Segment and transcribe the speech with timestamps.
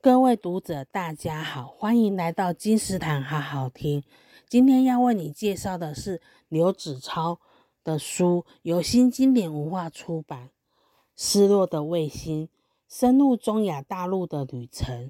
[0.00, 4.04] 各位读者，大家好，欢迎来到金石堂好好听。
[4.48, 7.40] 今天要为你介绍的是刘子超
[7.82, 10.46] 的书，由新经典文化出版，
[11.16, 12.48] 《失落的卫星：
[12.88, 15.06] 深入中亚大陆的旅程》。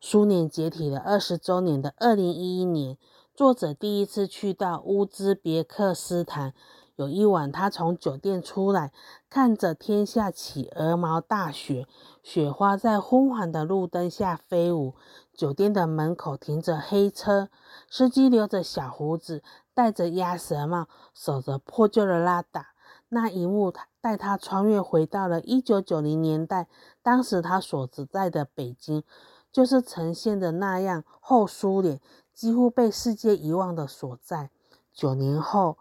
[0.00, 2.98] 苏联解体的二十周年的二零一一年，
[3.36, 6.54] 作者第一次去到乌兹别克斯坦。
[7.02, 8.92] 有一晚，他从酒店出来，
[9.28, 11.88] 看着天下起鹅毛大雪，
[12.22, 14.94] 雪花在昏黄的路灯下飞舞。
[15.34, 17.48] 酒店的门口停着黑车，
[17.90, 19.42] 司机留着小胡子，
[19.74, 22.68] 戴着鸭舌帽，守着破旧的拉达。
[23.08, 26.68] 那一幕带他穿越回到了一九九零年代，
[27.02, 29.02] 当时他所在的北京，
[29.50, 32.00] 就是呈现的那样后苏联
[32.32, 34.50] 几乎被世界遗忘的所在。
[34.92, 35.78] 九年后。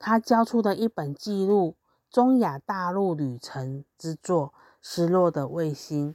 [0.00, 1.76] 他交出的一本记录
[2.10, 4.48] 中亚大陆旅程之作
[4.80, 6.14] 《失落的卫星》。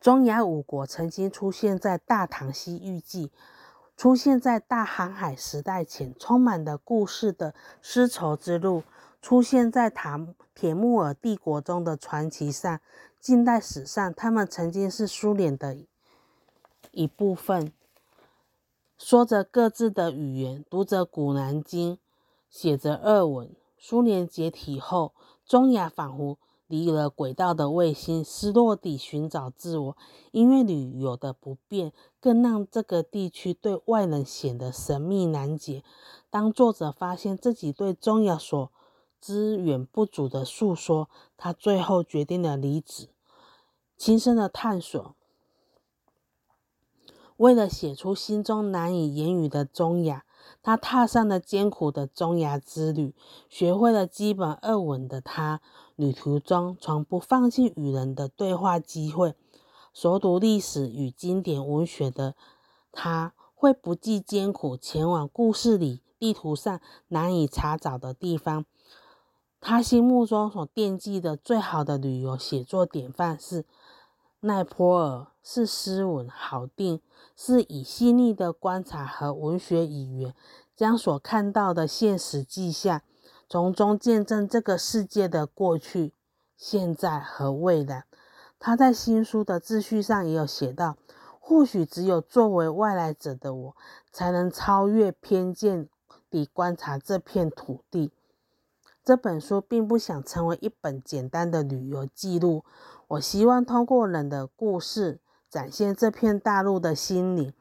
[0.00, 3.28] 中亚五国曾经出现在《大唐西域记》，
[3.96, 8.82] 出现在大航海时代前，充满了故事的丝绸之路，
[9.22, 12.80] 出现在唐铁木尔帝国中的传奇上。
[13.20, 15.76] 近代史上，他们曾经是苏联的
[16.90, 17.72] 一部分。
[19.04, 21.96] 说着各自的语言，读着《古兰经》，
[22.48, 23.52] 写着俄文。
[23.76, 25.12] 苏联解体后，
[25.44, 29.96] 中亚仿佛离了轨道的卫星，失落地寻找自我。
[30.30, 35.82] 因为旅游的不便，更让这个地区对外人显得神秘难解。
[36.30, 38.70] 当作者发现自己对中亚所
[39.20, 43.08] 知远不足的诉说，他最后决定了离职，
[43.96, 45.16] 亲身的探索。
[47.36, 50.24] 为了写出心中难以言语的中亚，
[50.62, 53.14] 他踏上了艰苦的中亚之旅。
[53.48, 55.60] 学会了基本俄文的他，
[55.96, 59.34] 旅途中从不放弃与人的对话机会。
[59.92, 62.34] 熟读历史与经典文学的
[62.92, 68.64] 他，会不计艰苦前往故事里地图上难以查找的地方。
[69.60, 73.64] 他心目中所惦记的最好的旅游写作典范是。
[74.44, 77.00] 奈坡尔是斯文郝定，
[77.36, 80.34] 是以细腻的观察和文学语言，
[80.74, 83.04] 将所看到的现实记下，
[83.48, 86.12] 从中见证这个世界的过去、
[86.56, 88.06] 现在和未来。
[88.58, 90.96] 他在新书的自序上也有写到：
[91.38, 93.76] 或许只有作为外来者的我，
[94.10, 95.88] 才能超越偏见
[96.28, 98.10] 地观察这片土地。
[99.04, 102.64] 这本书并不想成为一本简单的旅游记录。
[103.08, 105.20] 我希望通过人的故事，
[105.50, 107.52] 展现这片大陆的心灵，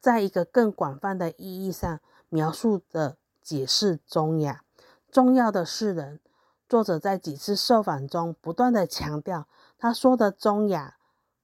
[0.00, 4.64] 在一个更广泛的意义上描述的解释中亚。
[5.10, 6.20] 重要的是人。
[6.68, 9.46] 作者在几次受访中不断的强调，
[9.78, 10.96] 他说的中亚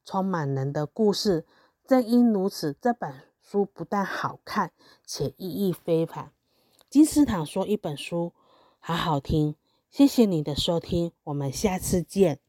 [0.04, 1.46] 充满人的故事。
[1.86, 4.72] 正因如此，这本书不但好看，
[5.04, 6.32] 且意义非凡。
[6.88, 8.32] 金斯坦说一本书
[8.80, 9.54] 好好听，
[9.90, 12.40] 谢谢你的收听，我们下次见。